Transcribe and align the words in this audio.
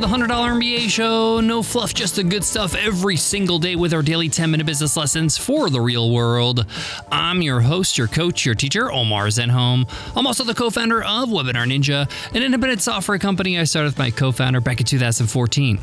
the 0.00 0.06
$100 0.06 0.28
MBA 0.28 0.88
show. 0.88 1.40
No 1.40 1.62
fluff, 1.62 1.92
just 1.92 2.16
the 2.16 2.22
good 2.22 2.44
stuff 2.44 2.74
every 2.76 3.16
single 3.16 3.58
day 3.58 3.74
with 3.74 3.92
our 3.92 4.02
daily 4.02 4.28
10 4.28 4.50
minute 4.50 4.66
business 4.66 4.96
lessons 4.96 5.36
for 5.36 5.70
the 5.70 5.80
real 5.80 6.10
world. 6.10 6.66
I'm 7.10 7.42
your 7.42 7.60
host, 7.60 7.98
your 7.98 8.06
coach, 8.06 8.46
your 8.46 8.54
teacher, 8.54 8.92
Omar 8.92 9.26
Zenhom. 9.26 9.88
I'm 10.14 10.26
also 10.26 10.44
the 10.44 10.54
co 10.54 10.70
founder 10.70 11.02
of 11.02 11.30
Webinar 11.30 11.66
Ninja, 11.66 12.08
an 12.34 12.42
independent 12.42 12.80
software 12.80 13.18
company 13.18 13.58
I 13.58 13.64
started 13.64 13.88
with 13.88 13.98
my 13.98 14.10
co 14.10 14.30
founder 14.30 14.60
back 14.60 14.78
in 14.78 14.86
2014. 14.86 15.78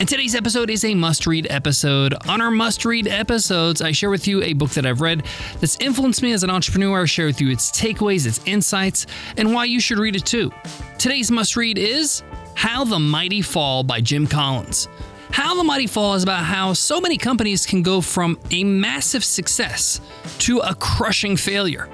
And 0.00 0.08
today's 0.08 0.34
episode 0.34 0.68
is 0.68 0.84
a 0.84 0.94
must 0.94 1.26
read 1.26 1.46
episode. 1.48 2.14
On 2.28 2.40
our 2.40 2.50
must 2.50 2.84
read 2.84 3.06
episodes, 3.06 3.80
I 3.80 3.92
share 3.92 4.10
with 4.10 4.26
you 4.26 4.42
a 4.42 4.52
book 4.52 4.70
that 4.70 4.84
I've 4.84 5.00
read 5.00 5.24
that's 5.60 5.76
influenced 5.78 6.22
me 6.22 6.32
as 6.32 6.42
an 6.42 6.50
entrepreneur. 6.50 7.02
I 7.02 7.04
share 7.04 7.26
with 7.26 7.40
you 7.40 7.50
its 7.50 7.70
takeaways, 7.70 8.26
its 8.26 8.40
insights, 8.44 9.06
and 9.36 9.54
why 9.54 9.64
you 9.66 9.78
should 9.78 9.98
read 9.98 10.16
it 10.16 10.26
too. 10.26 10.52
Today's 10.98 11.30
must 11.30 11.56
read 11.56 11.78
is 11.78 12.22
How 12.56 12.84
the 12.84 12.98
Mighty 12.98 13.42
Fall 13.42 13.82
by 13.82 14.00
Jim 14.00 14.26
Collins. 14.26 14.88
How 15.30 15.54
the 15.54 15.62
Mighty 15.62 15.86
Fall 15.86 16.14
is 16.14 16.22
about 16.22 16.42
how 16.42 16.72
so 16.72 17.02
many 17.02 17.18
companies 17.18 17.66
can 17.66 17.82
go 17.82 18.00
from 18.00 18.38
a 18.50 18.64
massive 18.64 19.22
success 19.22 20.00
to 20.38 20.60
a 20.60 20.74
crushing 20.74 21.36
failure. 21.36 21.86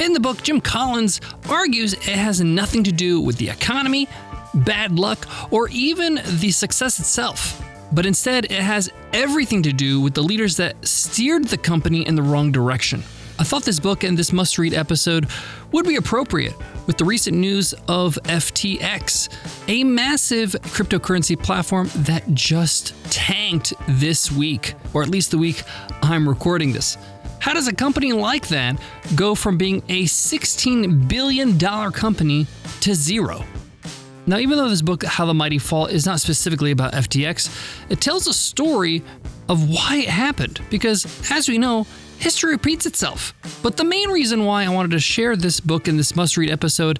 In 0.00 0.14
the 0.14 0.20
book, 0.20 0.42
Jim 0.42 0.62
Collins 0.62 1.20
argues 1.50 1.92
it 1.92 2.02
has 2.02 2.40
nothing 2.40 2.82
to 2.84 2.92
do 2.92 3.20
with 3.20 3.36
the 3.36 3.50
economy, 3.50 4.08
bad 4.54 4.98
luck, 4.98 5.28
or 5.52 5.68
even 5.68 6.18
the 6.40 6.50
success 6.50 6.98
itself. 6.98 7.62
But 7.92 8.06
instead, 8.06 8.46
it 8.46 8.52
has 8.52 8.90
everything 9.12 9.62
to 9.64 9.72
do 9.72 10.00
with 10.00 10.14
the 10.14 10.22
leaders 10.22 10.56
that 10.56 10.76
steered 10.86 11.44
the 11.44 11.58
company 11.58 12.06
in 12.06 12.14
the 12.14 12.22
wrong 12.22 12.50
direction. 12.50 13.02
I 13.38 13.44
thought 13.44 13.64
this 13.64 13.78
book 13.78 14.02
and 14.02 14.16
this 14.16 14.32
must 14.32 14.56
read 14.56 14.72
episode 14.72 15.28
would 15.72 15.86
be 15.86 15.96
appropriate 15.96 16.54
with 16.86 16.96
the 16.96 17.04
recent 17.04 17.36
news 17.36 17.74
of 17.88 18.18
FTX, 18.24 19.28
a 19.68 19.84
massive 19.84 20.52
cryptocurrency 20.52 21.40
platform 21.40 21.90
that 21.96 22.22
just 22.34 22.94
tanked 23.10 23.74
this 23.88 24.30
week, 24.30 24.74
or 24.94 25.02
at 25.02 25.08
least 25.08 25.30
the 25.30 25.38
week 25.38 25.62
I'm 26.02 26.28
recording 26.28 26.72
this. 26.72 26.96
How 27.40 27.54
does 27.54 27.68
a 27.68 27.74
company 27.74 28.12
like 28.12 28.48
that 28.48 28.80
go 29.14 29.34
from 29.34 29.56
being 29.58 29.82
a 29.88 30.04
$16 30.04 31.08
billion 31.08 31.58
company 31.92 32.46
to 32.80 32.94
zero? 32.94 33.44
Now, 34.28 34.38
even 34.38 34.58
though 34.58 34.68
this 34.68 34.82
book, 34.82 35.04
How 35.04 35.24
the 35.26 35.34
Mighty 35.34 35.58
Fall, 35.58 35.86
is 35.86 36.04
not 36.04 36.18
specifically 36.18 36.72
about 36.72 36.92
FTX, 36.94 37.88
it 37.88 38.00
tells 38.00 38.26
a 38.26 38.32
story 38.32 39.04
of 39.48 39.70
why 39.70 39.98
it 39.98 40.08
happened. 40.08 40.60
Because, 40.68 41.06
as 41.30 41.48
we 41.48 41.58
know, 41.58 41.86
history 42.18 42.52
repeats 42.52 42.86
itself. 42.86 43.34
But 43.62 43.76
the 43.76 43.84
main 43.84 44.10
reason 44.10 44.44
why 44.44 44.64
I 44.64 44.68
wanted 44.68 44.92
to 44.92 45.00
share 45.00 45.36
this 45.36 45.60
book 45.60 45.88
in 45.88 45.96
this 45.96 46.16
must 46.16 46.36
read 46.36 46.50
episode 46.50 46.98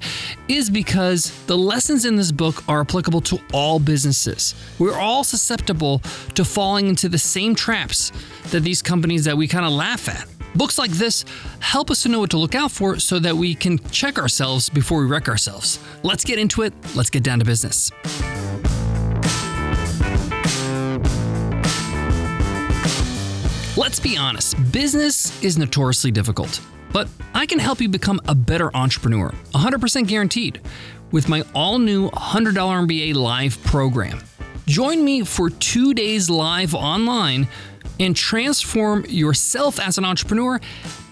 is 0.48 0.70
because 0.70 1.31
the 1.47 1.56
lessons 1.56 2.05
in 2.05 2.17
this 2.17 2.33
book 2.33 2.62
are 2.69 2.81
applicable 2.81 3.20
to 3.23 3.39
all 3.53 3.78
businesses. 3.78 4.55
We're 4.78 4.98
all 4.98 5.25
susceptible 5.25 6.00
to 6.34 6.45
falling 6.45 6.89
into 6.89 7.08
the 7.08 7.19
same 7.19 7.55
traps 7.55 8.12
that 8.50 8.61
these 8.61 8.83
companies 8.83 9.25
that 9.25 9.36
we 9.36 9.48
kind 9.48 9.64
of 9.64 9.73
laugh 9.73 10.08
at. 10.08 10.27
Books 10.55 10.78
like 10.78 10.91
this 10.92 11.25
help 11.61 11.91
us 11.91 12.03
to 12.05 12.08
know 12.08 12.20
what 12.20 12.30
to 12.30 12.39
look 12.39 12.55
out 12.55 12.70
for 12.70 12.98
so 12.98 13.19
that 13.19 13.36
we 13.36 13.55
can 13.55 13.78
check 13.91 14.19
ourselves 14.19 14.70
before 14.70 15.01
we 15.01 15.06
wreck 15.06 15.28
ourselves. 15.28 15.78
Let's 16.03 16.25
get 16.25 16.39
into 16.39 16.62
it. 16.62 16.73
Let's 16.95 17.11
get 17.11 17.23
down 17.23 17.41
to 17.41 17.45
business. 17.45 17.91
Let's 23.77 24.00
be 24.00 24.16
honest, 24.16 24.56
business 24.72 25.42
is 25.42 25.58
notoriously 25.58 26.10
difficult, 26.10 26.62
but 26.94 27.08
I 27.34 27.44
can 27.44 27.58
help 27.58 27.78
you 27.78 27.91
become 27.91 28.22
a 28.27 28.34
better 28.34 28.74
entrepreneur, 28.74 29.34
100% 29.52 30.06
guaranteed, 30.08 30.62
with 31.12 31.28
my 31.28 31.44
all 31.55 31.78
new 31.78 32.08
$100 32.08 32.55
MBA 32.55 33.14
live 33.14 33.62
program. 33.64 34.20
Join 34.64 35.05
me 35.05 35.24
for 35.24 35.51
two 35.51 35.92
days 35.92 36.30
live 36.30 36.74
online 36.74 37.48
and 38.01 38.17
transform 38.17 39.05
yourself 39.11 39.78
as 39.78 39.98
an 39.98 40.06
entrepreneur 40.06 40.58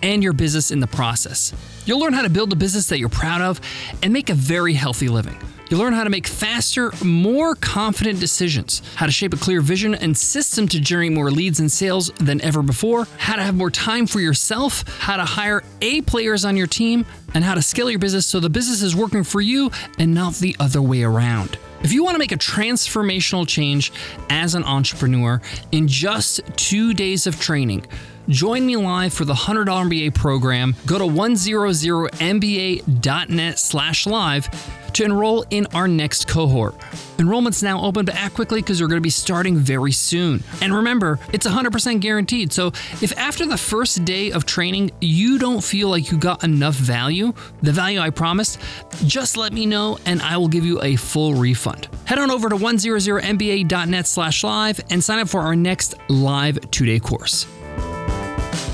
and 0.02 0.22
your 0.22 0.32
business 0.32 0.70
in 0.70 0.80
the 0.80 0.86
process. 0.86 1.52
You'll 1.84 2.00
learn 2.00 2.14
how 2.14 2.22
to 2.22 2.30
build 2.30 2.50
a 2.54 2.56
business 2.56 2.86
that 2.86 2.98
you're 2.98 3.10
proud 3.10 3.42
of 3.42 3.60
and 4.02 4.10
make 4.10 4.30
a 4.30 4.34
very 4.34 4.72
healthy 4.72 5.08
living. 5.08 5.36
You'll 5.74 5.82
learn 5.82 5.94
how 5.94 6.04
to 6.04 6.10
make 6.10 6.28
faster, 6.28 6.92
more 7.02 7.56
confident 7.56 8.20
decisions, 8.20 8.80
how 8.94 9.06
to 9.06 9.10
shape 9.10 9.34
a 9.34 9.36
clear 9.36 9.60
vision 9.60 9.96
and 9.96 10.16
system 10.16 10.68
to 10.68 10.78
generate 10.78 11.10
more 11.10 11.32
leads 11.32 11.58
and 11.58 11.68
sales 11.68 12.12
than 12.20 12.40
ever 12.42 12.62
before, 12.62 13.08
how 13.18 13.34
to 13.34 13.42
have 13.42 13.56
more 13.56 13.72
time 13.72 14.06
for 14.06 14.20
yourself, 14.20 14.84
how 15.00 15.16
to 15.16 15.24
hire 15.24 15.64
A 15.80 16.00
players 16.02 16.44
on 16.44 16.56
your 16.56 16.68
team, 16.68 17.04
and 17.34 17.42
how 17.42 17.56
to 17.56 17.60
scale 17.60 17.90
your 17.90 17.98
business 17.98 18.24
so 18.24 18.38
the 18.38 18.48
business 18.48 18.82
is 18.82 18.94
working 18.94 19.24
for 19.24 19.40
you 19.40 19.72
and 19.98 20.14
not 20.14 20.34
the 20.34 20.54
other 20.60 20.80
way 20.80 21.02
around. 21.02 21.58
If 21.82 21.92
you 21.92 22.04
want 22.04 22.14
to 22.14 22.20
make 22.20 22.30
a 22.30 22.38
transformational 22.38 23.44
change 23.44 23.92
as 24.30 24.54
an 24.54 24.62
entrepreneur 24.62 25.42
in 25.72 25.88
just 25.88 26.40
two 26.54 26.94
days 26.94 27.26
of 27.26 27.40
training, 27.40 27.84
join 28.28 28.66
me 28.66 28.76
live 28.76 29.12
for 29.12 29.24
the 29.24 29.34
100 29.34 29.68
MBA 29.68 30.14
program. 30.14 30.74
Go 30.86 30.98
to 30.98 31.04
100mba.net 31.04 33.58
slash 33.58 34.06
live 34.06 34.48
to 34.94 35.04
enroll 35.04 35.44
in 35.50 35.66
our 35.74 35.88
next 35.88 36.28
cohort. 36.28 36.74
Enrollment's 37.18 37.62
now 37.62 37.82
open, 37.82 38.04
but 38.04 38.14
act 38.14 38.34
quickly 38.34 38.60
because 38.60 38.80
we're 38.80 38.88
going 38.88 39.00
to 39.00 39.02
be 39.02 39.10
starting 39.10 39.56
very 39.56 39.92
soon. 39.92 40.42
And 40.62 40.74
remember, 40.74 41.18
it's 41.32 41.46
100% 41.46 42.00
guaranteed. 42.00 42.52
So 42.52 42.68
if 43.00 43.16
after 43.18 43.46
the 43.46 43.56
first 43.56 44.04
day 44.04 44.32
of 44.32 44.46
training 44.46 44.90
you 45.00 45.38
don't 45.38 45.62
feel 45.62 45.88
like 45.88 46.10
you 46.10 46.18
got 46.18 46.44
enough 46.44 46.74
value, 46.74 47.32
the 47.62 47.72
value 47.72 48.00
I 48.00 48.10
promised, 48.10 48.60
just 49.06 49.36
let 49.36 49.52
me 49.52 49.66
know 49.66 49.98
and 50.06 50.22
I 50.22 50.36
will 50.36 50.48
give 50.48 50.64
you 50.64 50.82
a 50.82 50.96
full 50.96 51.34
refund. 51.34 51.88
Head 52.04 52.18
on 52.18 52.30
over 52.30 52.48
to 52.48 52.56
100mba.net 52.56 54.06
slash 54.06 54.44
live 54.44 54.80
and 54.90 55.02
sign 55.02 55.18
up 55.18 55.28
for 55.28 55.40
our 55.40 55.56
next 55.56 55.94
live 56.08 56.70
two-day 56.70 57.00
course. 57.00 57.46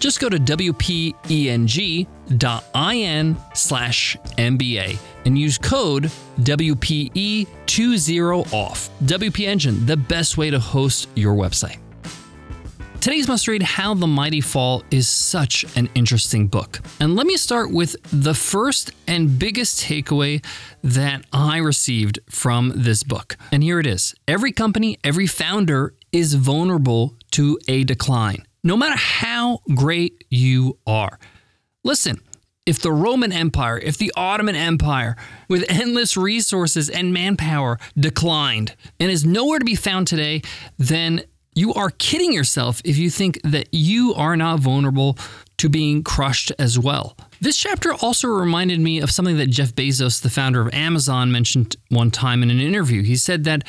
just 0.00 0.20
go 0.20 0.28
to 0.28 0.38
wpeng.in 0.38 1.66
slash 3.54 4.16
MBA 4.38 4.98
and 5.24 5.38
use 5.38 5.58
code 5.58 6.04
WPE20OFF. 6.40 8.88
WP 9.04 9.46
Engine, 9.46 9.86
the 9.86 9.96
best 9.96 10.38
way 10.38 10.50
to 10.50 10.58
host 10.58 11.08
your 11.14 11.34
website. 11.34 11.78
Today's 13.06 13.28
must 13.28 13.46
read, 13.46 13.62
How 13.62 13.94
the 13.94 14.08
Mighty 14.08 14.40
Fall, 14.40 14.82
is 14.90 15.08
such 15.08 15.64
an 15.76 15.88
interesting 15.94 16.48
book. 16.48 16.80
And 16.98 17.14
let 17.14 17.24
me 17.24 17.36
start 17.36 17.70
with 17.70 17.94
the 18.10 18.34
first 18.34 18.90
and 19.06 19.38
biggest 19.38 19.84
takeaway 19.84 20.44
that 20.82 21.24
I 21.32 21.58
received 21.58 22.18
from 22.28 22.72
this 22.74 23.04
book. 23.04 23.36
And 23.52 23.62
here 23.62 23.78
it 23.78 23.86
is 23.86 24.12
Every 24.26 24.50
company, 24.50 24.98
every 25.04 25.28
founder 25.28 25.94
is 26.10 26.34
vulnerable 26.34 27.14
to 27.30 27.60
a 27.68 27.84
decline 27.84 28.44
no 28.66 28.76
matter 28.76 28.96
how 28.96 29.60
great 29.74 30.24
you 30.28 30.78
are. 30.86 31.18
Listen, 31.84 32.20
if 32.66 32.80
the 32.80 32.90
Roman 32.90 33.32
Empire, 33.32 33.78
if 33.78 33.96
the 33.96 34.12
Ottoman 34.16 34.56
Empire, 34.56 35.16
with 35.48 35.64
endless 35.68 36.16
resources 36.16 36.90
and 36.90 37.14
manpower, 37.14 37.78
declined 37.96 38.74
and 38.98 39.08
is 39.08 39.24
nowhere 39.24 39.60
to 39.60 39.64
be 39.64 39.76
found 39.76 40.08
today, 40.08 40.42
then 40.76 41.22
you 41.54 41.72
are 41.74 41.90
kidding 41.90 42.32
yourself 42.32 42.82
if 42.84 42.98
you 42.98 43.08
think 43.08 43.40
that 43.44 43.68
you 43.72 44.12
are 44.14 44.36
not 44.36 44.58
vulnerable 44.58 45.16
to 45.58 45.68
being 45.68 46.02
crushed 46.02 46.50
as 46.58 46.76
well. 46.76 47.16
This 47.40 47.56
chapter 47.56 47.94
also 47.94 48.28
reminded 48.28 48.80
me 48.80 49.00
of 49.00 49.12
something 49.12 49.36
that 49.36 49.46
Jeff 49.48 49.74
Bezos, 49.74 50.20
the 50.20 50.28
founder 50.28 50.60
of 50.60 50.74
Amazon, 50.74 51.30
mentioned 51.30 51.76
one 51.88 52.10
time 52.10 52.42
in 52.42 52.50
an 52.50 52.60
interview. 52.60 53.02
He 53.04 53.16
said 53.16 53.44
that 53.44 53.62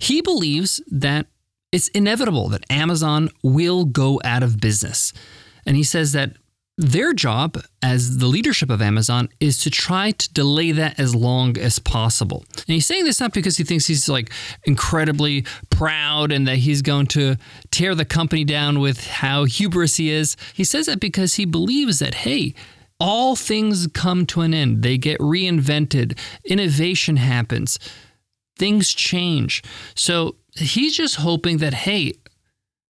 he 0.00 0.22
believes 0.22 0.80
that 0.90 1.26
it's 1.74 1.88
inevitable 1.88 2.48
that 2.50 2.64
Amazon 2.70 3.28
will 3.42 3.84
go 3.84 4.20
out 4.24 4.44
of 4.44 4.60
business. 4.60 5.12
And 5.66 5.76
he 5.76 5.82
says 5.82 6.12
that 6.12 6.36
their 6.78 7.12
job 7.12 7.60
as 7.82 8.18
the 8.18 8.28
leadership 8.28 8.70
of 8.70 8.80
Amazon 8.80 9.28
is 9.40 9.60
to 9.62 9.70
try 9.70 10.12
to 10.12 10.32
delay 10.32 10.70
that 10.70 11.00
as 11.00 11.16
long 11.16 11.58
as 11.58 11.80
possible. 11.80 12.44
And 12.56 12.66
he's 12.66 12.86
saying 12.86 13.04
this 13.04 13.18
not 13.18 13.34
because 13.34 13.56
he 13.56 13.64
thinks 13.64 13.86
he's 13.86 14.08
like 14.08 14.30
incredibly 14.64 15.46
proud 15.70 16.30
and 16.30 16.46
that 16.46 16.58
he's 16.58 16.80
going 16.80 17.06
to 17.08 17.34
tear 17.72 17.96
the 17.96 18.04
company 18.04 18.44
down 18.44 18.78
with 18.78 19.04
how 19.08 19.44
hubris 19.44 19.96
he 19.96 20.10
is. 20.10 20.36
He 20.54 20.62
says 20.62 20.86
that 20.86 21.00
because 21.00 21.34
he 21.34 21.44
believes 21.44 21.98
that, 21.98 22.14
hey, 22.14 22.54
all 23.00 23.34
things 23.34 23.88
come 23.88 24.26
to 24.26 24.42
an 24.42 24.54
end, 24.54 24.84
they 24.84 24.96
get 24.96 25.18
reinvented, 25.18 26.16
innovation 26.44 27.16
happens 27.16 27.80
things 28.56 28.92
change. 28.92 29.62
So 29.94 30.36
he's 30.56 30.96
just 30.96 31.16
hoping 31.16 31.58
that, 31.58 31.74
hey, 31.74 32.14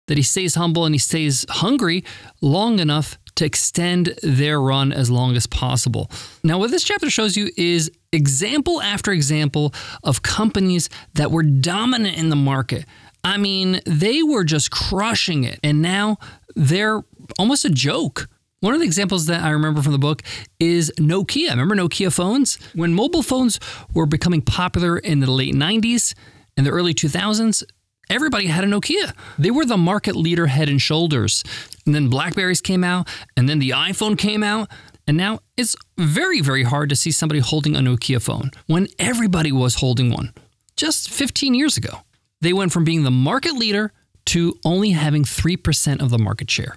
that 0.06 0.16
he 0.16 0.22
stays 0.22 0.54
humble 0.54 0.84
and 0.84 0.94
he 0.94 0.98
stays 0.98 1.44
hungry 1.48 2.04
long 2.40 2.78
enough 2.78 3.18
to 3.36 3.44
extend 3.44 4.18
their 4.22 4.60
run 4.60 4.92
as 4.92 5.10
long 5.10 5.36
as 5.36 5.46
possible. 5.46 6.10
Now, 6.42 6.58
what 6.58 6.70
this 6.72 6.82
chapter 6.82 7.08
shows 7.08 7.36
you 7.36 7.50
is 7.56 7.90
example 8.12 8.82
after 8.82 9.12
example 9.12 9.72
of 10.02 10.22
companies 10.22 10.88
that 11.14 11.30
were 11.30 11.44
dominant 11.44 12.16
in 12.16 12.30
the 12.30 12.36
market. 12.36 12.84
I 13.22 13.36
mean, 13.36 13.80
they 13.84 14.22
were 14.22 14.44
just 14.44 14.70
crushing 14.70 15.44
it, 15.44 15.60
and 15.62 15.82
now 15.82 16.18
they're 16.56 17.02
almost 17.38 17.64
a 17.64 17.70
joke. 17.70 18.28
One 18.60 18.74
of 18.74 18.80
the 18.80 18.86
examples 18.86 19.26
that 19.26 19.42
I 19.44 19.50
remember 19.50 19.82
from 19.82 19.92
the 19.92 19.98
book 19.98 20.22
is 20.58 20.92
Nokia. 20.98 21.50
Remember 21.50 21.76
Nokia 21.76 22.12
phones? 22.12 22.58
When 22.74 22.92
mobile 22.92 23.22
phones 23.22 23.60
were 23.94 24.04
becoming 24.04 24.42
popular 24.42 24.98
in 24.98 25.20
the 25.20 25.30
late 25.30 25.54
90s 25.54 26.12
and 26.56 26.66
the 26.66 26.70
early 26.70 26.92
2000s, 26.92 27.62
everybody 28.10 28.46
had 28.46 28.64
a 28.64 28.66
Nokia. 28.66 29.14
They 29.38 29.52
were 29.52 29.64
the 29.64 29.76
market 29.76 30.16
leader 30.16 30.48
head 30.48 30.68
and 30.68 30.82
shoulders. 30.82 31.44
And 31.86 31.94
then 31.94 32.08
Blackberries 32.08 32.60
came 32.60 32.82
out, 32.82 33.06
and 33.36 33.48
then 33.48 33.60
the 33.60 33.70
iPhone 33.70 34.18
came 34.18 34.42
out. 34.42 34.68
And 35.06 35.16
now 35.16 35.38
it's 35.56 35.76
very, 35.96 36.40
very 36.40 36.64
hard 36.64 36.88
to 36.88 36.96
see 36.96 37.12
somebody 37.12 37.38
holding 37.38 37.76
a 37.76 37.78
Nokia 37.78 38.20
phone 38.20 38.50
when 38.66 38.88
everybody 38.98 39.52
was 39.52 39.76
holding 39.76 40.10
one 40.10 40.34
just 40.76 41.10
15 41.10 41.54
years 41.54 41.76
ago. 41.76 42.00
They 42.40 42.52
went 42.52 42.72
from 42.72 42.82
being 42.82 43.04
the 43.04 43.12
market 43.12 43.52
leader 43.52 43.92
to 44.26 44.58
only 44.64 44.90
having 44.90 45.22
3% 45.22 46.02
of 46.02 46.10
the 46.10 46.18
market 46.18 46.50
share. 46.50 46.76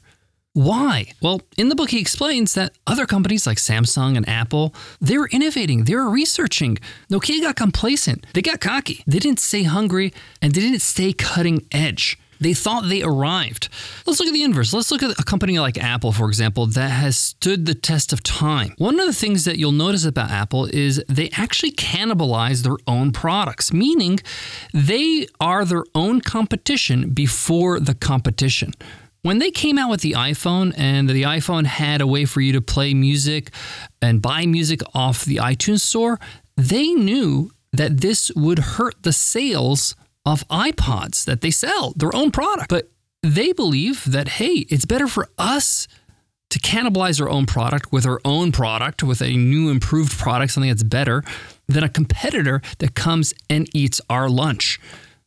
Why? 0.53 1.13
Well, 1.21 1.41
in 1.57 1.69
the 1.69 1.75
book, 1.75 1.91
he 1.91 2.01
explains 2.01 2.55
that 2.55 2.73
other 2.85 3.05
companies 3.05 3.47
like 3.47 3.57
Samsung 3.57 4.17
and 4.17 4.27
Apple, 4.27 4.75
they 4.99 5.17
were 5.17 5.29
innovating, 5.31 5.85
they 5.85 5.95
were 5.95 6.09
researching. 6.09 6.77
Nokia 7.09 7.41
got 7.41 7.55
complacent, 7.55 8.25
they 8.33 8.41
got 8.41 8.59
cocky, 8.59 9.01
they 9.07 9.19
didn't 9.19 9.39
stay 9.39 9.63
hungry, 9.63 10.13
and 10.41 10.53
they 10.53 10.59
didn't 10.59 10.81
stay 10.81 11.13
cutting 11.13 11.65
edge. 11.71 12.19
They 12.41 12.55
thought 12.55 12.89
they 12.89 13.03
arrived. 13.03 13.69
Let's 14.05 14.19
look 14.19 14.27
at 14.27 14.33
the 14.33 14.43
inverse. 14.43 14.73
Let's 14.73 14.89
look 14.89 15.03
at 15.03 15.17
a 15.17 15.23
company 15.23 15.59
like 15.59 15.77
Apple, 15.77 16.11
for 16.11 16.27
example, 16.27 16.65
that 16.65 16.89
has 16.89 17.15
stood 17.15 17.67
the 17.67 17.75
test 17.75 18.11
of 18.11 18.23
time. 18.23 18.73
One 18.79 18.99
of 18.99 19.05
the 19.05 19.13
things 19.13 19.45
that 19.45 19.59
you'll 19.59 19.71
notice 19.71 20.05
about 20.05 20.31
Apple 20.31 20.65
is 20.65 21.03
they 21.07 21.29
actually 21.37 21.71
cannibalize 21.71 22.63
their 22.63 22.77
own 22.87 23.11
products, 23.11 23.71
meaning 23.71 24.19
they 24.73 25.27
are 25.39 25.63
their 25.63 25.83
own 25.93 26.19
competition 26.19 27.11
before 27.11 27.79
the 27.79 27.93
competition. 27.93 28.73
When 29.23 29.37
they 29.37 29.51
came 29.51 29.77
out 29.77 29.91
with 29.91 30.01
the 30.01 30.13
iPhone 30.13 30.73
and 30.75 31.07
the 31.07 31.23
iPhone 31.23 31.65
had 31.65 32.01
a 32.01 32.07
way 32.07 32.25
for 32.25 32.41
you 32.41 32.53
to 32.53 32.61
play 32.61 32.93
music 32.95 33.51
and 34.01 34.21
buy 34.21 34.47
music 34.47 34.81
off 34.95 35.25
the 35.25 35.37
iTunes 35.37 35.81
store, 35.81 36.19
they 36.57 36.87
knew 36.93 37.51
that 37.71 38.01
this 38.01 38.31
would 38.35 38.59
hurt 38.59 39.03
the 39.03 39.13
sales 39.13 39.95
of 40.25 40.47
iPods 40.47 41.23
that 41.25 41.41
they 41.41 41.51
sell, 41.51 41.93
their 41.95 42.13
own 42.15 42.31
product. 42.31 42.69
But 42.69 42.89
they 43.21 43.53
believe 43.53 44.05
that, 44.05 44.27
hey, 44.27 44.65
it's 44.69 44.85
better 44.85 45.07
for 45.07 45.29
us 45.37 45.87
to 46.49 46.59
cannibalize 46.59 47.21
our 47.21 47.29
own 47.29 47.45
product 47.45 47.91
with 47.91 48.05
our 48.07 48.19
own 48.25 48.51
product, 48.51 49.03
with 49.03 49.21
a 49.21 49.37
new 49.37 49.69
improved 49.69 50.17
product, 50.17 50.51
something 50.51 50.69
that's 50.69 50.83
better, 50.83 51.23
than 51.67 51.83
a 51.83 51.89
competitor 51.89 52.61
that 52.79 52.95
comes 52.95 53.33
and 53.49 53.69
eats 53.73 54.01
our 54.09 54.29
lunch. 54.29 54.79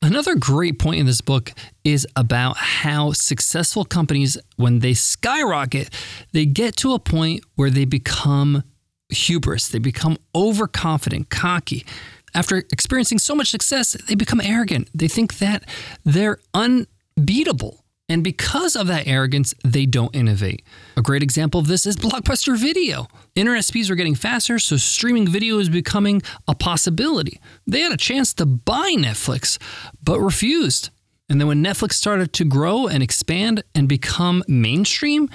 Another 0.04 0.34
great 0.34 0.78
point 0.78 1.00
in 1.00 1.06
this 1.06 1.22
book 1.22 1.54
is 1.82 2.06
about 2.14 2.58
how 2.58 3.12
successful 3.12 3.86
companies, 3.86 4.36
when 4.56 4.80
they 4.80 4.92
skyrocket, 4.92 5.88
they 6.32 6.44
get 6.44 6.76
to 6.76 6.92
a 6.92 6.98
point 6.98 7.42
where 7.54 7.70
they 7.70 7.86
become 7.86 8.64
hubris, 9.08 9.68
they 9.68 9.78
become 9.78 10.18
overconfident, 10.34 11.30
cocky. 11.30 11.86
After 12.34 12.58
experiencing 12.58 13.18
so 13.18 13.34
much 13.34 13.48
success, 13.48 13.96
they 14.06 14.14
become 14.14 14.42
arrogant. 14.42 14.90
They 14.92 15.08
think 15.08 15.38
that 15.38 15.66
they're 16.04 16.38
unbeatable. 16.52 17.83
And 18.08 18.22
because 18.22 18.76
of 18.76 18.86
that 18.88 19.06
arrogance, 19.06 19.54
they 19.64 19.86
don't 19.86 20.14
innovate. 20.14 20.62
A 20.96 21.02
great 21.02 21.22
example 21.22 21.58
of 21.58 21.68
this 21.68 21.86
is 21.86 21.96
Blockbuster 21.96 22.58
Video. 22.58 23.08
Internet 23.34 23.64
speeds 23.64 23.90
are 23.90 23.94
getting 23.94 24.14
faster, 24.14 24.58
so 24.58 24.76
streaming 24.76 25.26
video 25.26 25.58
is 25.58 25.70
becoming 25.70 26.20
a 26.46 26.54
possibility. 26.54 27.40
They 27.66 27.80
had 27.80 27.92
a 27.92 27.96
chance 27.96 28.34
to 28.34 28.46
buy 28.46 28.94
Netflix, 28.98 29.58
but 30.02 30.20
refused. 30.20 30.90
And 31.30 31.40
then 31.40 31.48
when 31.48 31.64
Netflix 31.64 31.94
started 31.94 32.34
to 32.34 32.44
grow 32.44 32.86
and 32.86 33.02
expand 33.02 33.64
and 33.74 33.88
become 33.88 34.44
mainstream, 34.46 35.30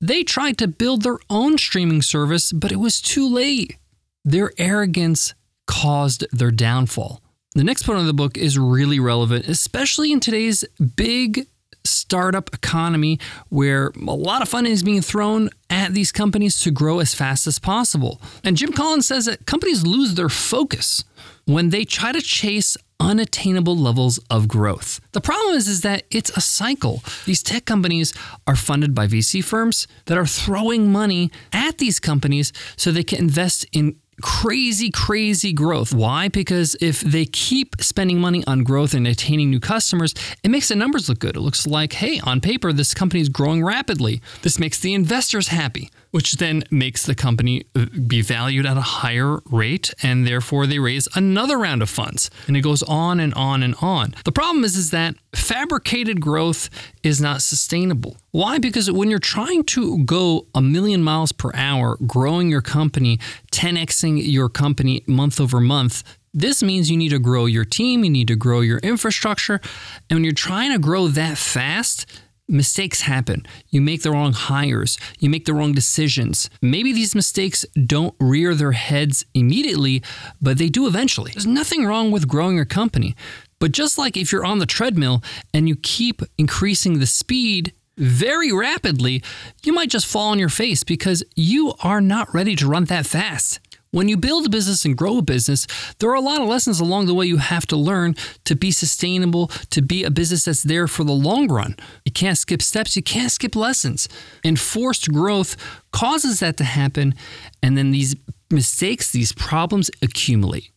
they 0.00 0.22
tried 0.22 0.56
to 0.58 0.68
build 0.68 1.02
their 1.02 1.18
own 1.28 1.58
streaming 1.58 2.02
service, 2.02 2.52
but 2.52 2.70
it 2.70 2.76
was 2.76 3.00
too 3.00 3.28
late. 3.28 3.76
Their 4.24 4.52
arrogance 4.56 5.34
caused 5.66 6.24
their 6.30 6.52
downfall. 6.52 7.20
The 7.56 7.64
next 7.64 7.82
point 7.82 7.98
of 7.98 8.06
the 8.06 8.14
book 8.14 8.38
is 8.38 8.56
really 8.56 9.00
relevant, 9.00 9.48
especially 9.48 10.12
in 10.12 10.20
today's 10.20 10.64
big 10.94 11.48
startup 11.88 12.52
economy 12.54 13.18
where 13.48 13.88
a 13.96 14.14
lot 14.14 14.42
of 14.42 14.48
funding 14.48 14.72
is 14.72 14.82
being 14.82 15.02
thrown 15.02 15.50
at 15.70 15.94
these 15.94 16.12
companies 16.12 16.60
to 16.60 16.70
grow 16.70 17.00
as 17.00 17.14
fast 17.14 17.46
as 17.46 17.58
possible. 17.58 18.20
And 18.44 18.56
Jim 18.56 18.72
Collins 18.72 19.06
says 19.06 19.26
that 19.26 19.46
companies 19.46 19.86
lose 19.86 20.14
their 20.14 20.28
focus 20.28 21.04
when 21.44 21.70
they 21.70 21.84
try 21.84 22.12
to 22.12 22.20
chase 22.20 22.76
unattainable 23.00 23.76
levels 23.76 24.18
of 24.30 24.48
growth. 24.48 25.00
The 25.12 25.20
problem 25.20 25.54
is, 25.54 25.68
is 25.68 25.82
that 25.82 26.04
it's 26.10 26.36
a 26.36 26.40
cycle. 26.40 27.02
These 27.26 27.42
tech 27.42 27.64
companies 27.64 28.12
are 28.46 28.56
funded 28.56 28.94
by 28.94 29.06
VC 29.06 29.42
firms 29.42 29.86
that 30.06 30.18
are 30.18 30.26
throwing 30.26 30.90
money 30.90 31.30
at 31.52 31.78
these 31.78 32.00
companies 32.00 32.52
so 32.76 32.90
they 32.90 33.04
can 33.04 33.18
invest 33.18 33.66
in 33.72 33.96
crazy, 34.22 34.90
crazy 34.90 35.52
growth. 35.52 35.92
Why? 35.92 36.28
Because 36.28 36.76
if 36.80 37.00
they 37.00 37.24
keep 37.26 37.76
spending 37.80 38.20
money 38.20 38.44
on 38.46 38.64
growth 38.64 38.94
and 38.94 39.06
attaining 39.06 39.50
new 39.50 39.60
customers, 39.60 40.14
it 40.42 40.50
makes 40.50 40.68
the 40.68 40.76
numbers 40.76 41.08
look 41.08 41.18
good. 41.18 41.36
It 41.36 41.40
looks 41.40 41.66
like, 41.66 41.92
hey, 41.92 42.20
on 42.20 42.40
paper, 42.40 42.72
this 42.72 42.94
company 42.94 43.20
is 43.20 43.28
growing 43.28 43.64
rapidly. 43.64 44.20
This 44.42 44.58
makes 44.58 44.80
the 44.80 44.94
investors 44.94 45.48
happy, 45.48 45.90
which 46.10 46.34
then 46.34 46.64
makes 46.70 47.04
the 47.04 47.14
company 47.14 47.64
uh, 47.74 47.86
be 48.06 48.22
valued 48.22 48.66
at 48.66 48.76
a 48.76 48.82
higher 48.82 49.38
rate, 49.50 49.92
and 50.02 50.26
therefore 50.26 50.66
they 50.66 50.78
raise 50.78 51.08
another 51.14 51.58
round 51.58 51.82
of 51.82 51.90
funds. 51.90 52.30
And 52.46 52.56
it 52.56 52.62
goes 52.62 52.82
on 52.84 53.20
and 53.20 53.34
on 53.34 53.62
and 53.62 53.74
on. 53.80 54.14
The 54.24 54.32
problem 54.32 54.64
is, 54.64 54.76
is 54.76 54.90
that 54.90 55.14
fabricated 55.34 56.20
growth 56.20 56.70
is 57.02 57.20
not 57.20 57.42
sustainable. 57.42 58.16
Why? 58.30 58.58
Because 58.58 58.90
when 58.90 59.10
you're 59.10 59.18
trying 59.18 59.64
to 59.64 60.04
go 60.04 60.46
a 60.54 60.62
million 60.62 61.02
miles 61.02 61.32
per 61.32 61.50
hour, 61.54 61.96
growing 62.06 62.50
your 62.50 62.62
company, 62.62 63.18
10xing 63.52 64.20
your 64.30 64.48
company 64.48 65.02
month 65.06 65.40
over 65.40 65.60
month, 65.60 66.02
this 66.34 66.62
means 66.62 66.90
you 66.90 66.96
need 66.96 67.08
to 67.10 67.18
grow 67.18 67.46
your 67.46 67.64
team, 67.64 68.04
you 68.04 68.10
need 68.10 68.28
to 68.28 68.36
grow 68.36 68.60
your 68.60 68.78
infrastructure. 68.78 69.60
And 70.08 70.18
when 70.18 70.24
you're 70.24 70.32
trying 70.32 70.72
to 70.72 70.78
grow 70.78 71.08
that 71.08 71.38
fast, 71.38 72.06
mistakes 72.48 73.02
happen. 73.02 73.46
You 73.68 73.80
make 73.80 74.02
the 74.02 74.10
wrong 74.10 74.32
hires, 74.32 74.98
you 75.18 75.28
make 75.28 75.44
the 75.44 75.54
wrong 75.54 75.72
decisions. 75.72 76.48
Maybe 76.62 76.92
these 76.92 77.14
mistakes 77.14 77.64
don't 77.86 78.14
rear 78.18 78.54
their 78.54 78.72
heads 78.72 79.24
immediately, 79.34 80.02
but 80.40 80.58
they 80.58 80.68
do 80.68 80.86
eventually. 80.86 81.32
There's 81.32 81.46
nothing 81.46 81.84
wrong 81.84 82.10
with 82.10 82.28
growing 82.28 82.56
your 82.56 82.64
company. 82.64 83.14
But 83.58 83.72
just 83.72 83.98
like 83.98 84.16
if 84.16 84.32
you're 84.32 84.44
on 84.44 84.58
the 84.58 84.66
treadmill 84.66 85.22
and 85.52 85.68
you 85.68 85.76
keep 85.76 86.22
increasing 86.38 86.98
the 86.98 87.06
speed 87.06 87.72
very 87.96 88.52
rapidly, 88.52 89.22
you 89.64 89.72
might 89.72 89.90
just 89.90 90.06
fall 90.06 90.28
on 90.28 90.38
your 90.38 90.48
face 90.48 90.84
because 90.84 91.24
you 91.34 91.74
are 91.82 92.00
not 92.00 92.32
ready 92.32 92.54
to 92.56 92.68
run 92.68 92.84
that 92.84 93.06
fast. 93.06 93.58
When 93.90 94.08
you 94.08 94.18
build 94.18 94.44
a 94.44 94.50
business 94.50 94.84
and 94.84 94.96
grow 94.96 95.18
a 95.18 95.22
business, 95.22 95.66
there 95.98 96.10
are 96.10 96.14
a 96.14 96.20
lot 96.20 96.42
of 96.42 96.48
lessons 96.48 96.78
along 96.78 97.06
the 97.06 97.14
way 97.14 97.24
you 97.24 97.38
have 97.38 97.66
to 97.68 97.76
learn 97.76 98.16
to 98.44 98.54
be 98.54 98.70
sustainable, 98.70 99.48
to 99.70 99.80
be 99.80 100.04
a 100.04 100.10
business 100.10 100.44
that's 100.44 100.62
there 100.62 100.86
for 100.86 101.04
the 101.04 101.12
long 101.12 101.48
run. 101.48 101.74
You 102.04 102.12
can't 102.12 102.36
skip 102.36 102.60
steps, 102.60 102.96
you 102.96 103.02
can't 103.02 103.32
skip 103.32 103.56
lessons. 103.56 104.08
And 104.44 104.60
forced 104.60 105.10
growth 105.10 105.56
causes 105.90 106.40
that 106.40 106.58
to 106.58 106.64
happen, 106.64 107.14
and 107.62 107.78
then 107.78 107.90
these 107.90 108.14
mistakes, 108.50 109.10
these 109.10 109.32
problems 109.32 109.90
accumulate. 110.02 110.70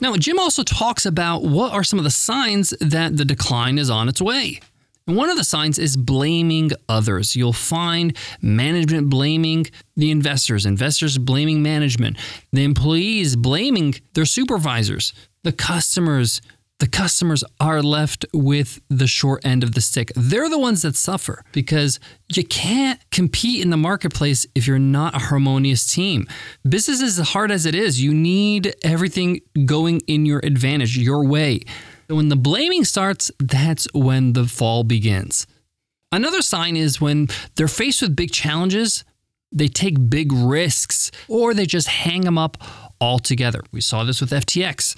Now, 0.00 0.16
Jim 0.16 0.38
also 0.38 0.62
talks 0.62 1.06
about 1.06 1.42
what 1.42 1.72
are 1.72 1.84
some 1.84 1.98
of 1.98 2.04
the 2.04 2.10
signs 2.10 2.70
that 2.80 3.16
the 3.16 3.24
decline 3.24 3.78
is 3.78 3.90
on 3.90 4.08
its 4.08 4.20
way. 4.20 4.60
And 5.06 5.16
one 5.16 5.30
of 5.30 5.36
the 5.36 5.44
signs 5.44 5.78
is 5.78 5.96
blaming 5.96 6.70
others. 6.88 7.34
You'll 7.34 7.52
find 7.52 8.16
management 8.40 9.10
blaming 9.10 9.66
the 9.96 10.10
investors, 10.10 10.66
investors 10.66 11.18
blaming 11.18 11.62
management, 11.62 12.16
the 12.52 12.64
employees 12.64 13.36
blaming 13.36 13.94
their 14.14 14.24
supervisors, 14.24 15.12
the 15.42 15.52
customers 15.52 16.40
the 16.80 16.88
customers 16.88 17.44
are 17.60 17.82
left 17.82 18.24
with 18.32 18.80
the 18.88 19.06
short 19.06 19.44
end 19.44 19.62
of 19.62 19.74
the 19.74 19.82
stick. 19.82 20.10
They're 20.16 20.48
the 20.48 20.58
ones 20.58 20.80
that 20.80 20.96
suffer 20.96 21.44
because 21.52 22.00
you 22.34 22.42
can't 22.42 22.98
compete 23.10 23.62
in 23.62 23.68
the 23.68 23.76
marketplace 23.76 24.46
if 24.54 24.66
you're 24.66 24.78
not 24.78 25.14
a 25.14 25.18
harmonious 25.18 25.84
team. 25.86 26.26
Business 26.66 27.02
is 27.02 27.18
as 27.18 27.28
hard 27.28 27.50
as 27.50 27.66
it 27.66 27.74
is. 27.74 28.02
You 28.02 28.14
need 28.14 28.74
everything 28.82 29.40
going 29.66 30.00
in 30.06 30.24
your 30.24 30.40
advantage, 30.42 30.96
your 30.96 31.22
way. 31.26 31.60
When 32.10 32.28
the 32.28 32.36
blaming 32.36 32.84
starts, 32.84 33.30
that's 33.38 33.86
when 33.94 34.32
the 34.32 34.44
fall 34.44 34.82
begins. 34.82 35.46
Another 36.10 36.42
sign 36.42 36.76
is 36.76 37.00
when 37.00 37.28
they're 37.54 37.68
faced 37.68 38.02
with 38.02 38.16
big 38.16 38.32
challenges, 38.32 39.04
they 39.52 39.68
take 39.68 40.10
big 40.10 40.32
risks 40.32 41.12
or 41.28 41.54
they 41.54 41.66
just 41.66 41.86
hang 41.86 42.22
them 42.22 42.36
up 42.36 42.58
altogether. 43.00 43.62
We 43.70 43.80
saw 43.80 44.02
this 44.02 44.20
with 44.20 44.30
FTX. 44.30 44.96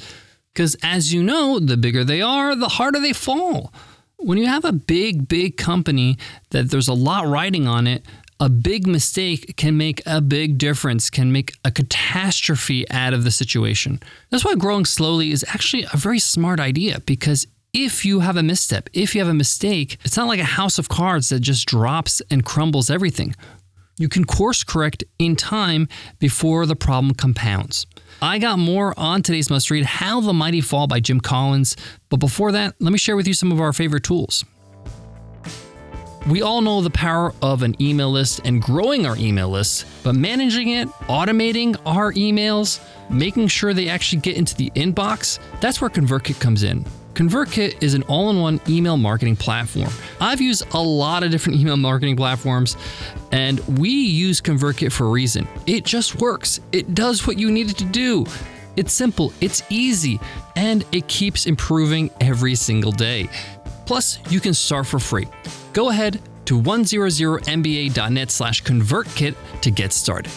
Because 0.53 0.77
as 0.83 1.13
you 1.13 1.23
know, 1.23 1.59
the 1.59 1.77
bigger 1.77 2.05
they 2.05 2.23
are, 2.23 2.55
the 2.55 2.69
harder 2.69 3.01
they 3.01 3.13
fall. 3.13 3.73
When 4.17 4.39
you 4.39 4.47
have 4.47 4.65
a 4.65 4.73
big, 4.73 5.29
big 5.29 5.57
company 5.57 6.17
that 6.51 6.71
there's 6.71 6.89
a 6.89 6.95
lot 6.95 7.27
riding 7.27 7.67
on 7.67 7.87
it, 7.87 8.07
a 8.43 8.49
big 8.49 8.89
mistake 8.89 9.57
can 9.57 9.77
make 9.77 10.03
a 10.05 10.21
big 10.21 10.59
difference, 10.59 11.11
can 11.11 11.31
make 11.31 11.55
a 11.65 11.71
catastrophe 11.71 12.85
out 12.91 13.15
of 13.15 13.23
the 13.23 13.31
situation. 13.31 14.01
That's 14.31 14.45
why 14.45 14.57
growing 14.57 14.85
slowly 14.85 15.31
is 15.31 15.45
actually 15.47 15.85
a 15.93 15.97
very 15.97 16.19
smart 16.19 16.59
idea 16.59 16.99
because 17.07 17.47
if 17.73 18.05
you 18.05 18.19
have 18.19 18.37
a 18.37 18.43
misstep, 18.43 18.91
if 18.93 19.15
you 19.15 19.21
have 19.21 19.31
a 19.31 19.35
mistake, 19.35 19.97
it's 20.05 20.17
not 20.17 20.27
like 20.27 20.41
a 20.41 20.55
house 20.59 20.81
of 20.81 20.89
cards 20.89 21.29
that 21.29 21.39
just 21.39 21.69
drops 21.69 22.21
and 22.33 22.45
crumbles 22.45 22.91
everything. 22.91 23.37
You 23.97 24.09
can 24.09 24.25
course 24.25 24.65
correct 24.65 25.05
in 25.21 25.37
time 25.37 25.87
before 26.19 26.67
the 26.67 26.75
problem 26.75 27.15
compounds. 27.15 27.87
I 28.21 28.41
got 28.41 28.59
more 28.59 28.93
on 28.99 29.23
today's 29.23 29.51
must 29.51 29.71
read 29.71 29.85
How 29.85 30.21
the 30.21 30.33
Mighty 30.33 30.61
Fall 30.61 30.89
by 30.89 30.99
Jim 30.99 31.21
Collins. 31.21 31.77
But 32.09 32.17
before 32.17 32.51
that, 32.51 32.75
let 32.81 32.91
me 32.91 32.99
share 32.99 33.15
with 33.15 33.29
you 33.29 33.35
some 33.35 33.53
of 33.53 33.61
our 33.61 33.73
favorite 33.73 34.03
tools. 34.03 34.45
We 36.29 36.41
all 36.41 36.61
know 36.61 36.81
the 36.81 36.91
power 36.91 37.35
of 37.43 37.63
an 37.65 37.75
email 37.83 38.11
list 38.11 38.43
and 38.45 38.63
growing 38.63 39.07
our 39.07 39.17
email 39.17 39.49
list, 39.49 39.87
but 40.05 40.15
managing 40.15 40.69
it, 40.69 40.89
automating 41.09 41.77
our 41.85 42.13
emails, 42.13 42.81
making 43.11 43.49
sure 43.49 43.75
they 43.75 43.89
actually 43.89 44.21
get 44.21 44.37
into 44.37 44.55
the 44.55 44.71
inbox, 44.77 45.41
that's 45.61 45.81
where 45.81 45.91
ConvertKit 45.91 46.41
comes 46.41 46.63
in. 46.63 46.85
ConvertKit 47.15 47.83
is 47.83 47.95
an 47.95 48.05
all 48.05 48.31
in 48.31 48.41
one 48.41 48.61
email 48.69 48.97
marketing 48.97 49.35
platform. 49.35 49.91
I've 50.21 50.41
used 50.41 50.63
a 50.75 50.81
lot 50.81 51.25
of 51.25 51.33
different 51.33 51.59
email 51.61 51.77
marketing 51.77 52.17
platforms, 52.17 52.77
and 53.33 53.59
we 53.79 53.91
use 53.91 54.41
ConvertKit 54.41 54.93
for 54.93 55.09
a 55.09 55.11
reason. 55.11 55.49
It 55.67 55.85
just 55.85 56.21
works, 56.21 56.61
it 56.71 56.95
does 56.95 57.27
what 57.27 57.37
you 57.37 57.51
need 57.51 57.69
it 57.69 57.79
to 57.79 57.85
do. 57.85 58.27
It's 58.77 58.93
simple, 58.93 59.33
it's 59.41 59.65
easy, 59.71 60.21
and 60.55 60.85
it 60.93 61.09
keeps 61.09 61.47
improving 61.47 62.11
every 62.21 62.55
single 62.55 62.93
day. 62.93 63.29
Plus, 63.93 64.19
you 64.31 64.41
can 64.41 64.55
start 64.55 64.87
for 64.87 64.99
free. 64.99 65.29
Go 65.75 65.91
ahead 65.91 66.19
to 66.47 66.59
100mba.net 66.59 68.31
slash 68.31 68.63
convertkit 68.63 69.35
to 69.61 69.71
get 69.71 69.93
started. 69.93 70.33